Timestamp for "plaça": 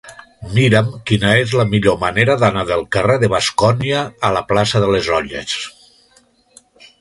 4.53-4.83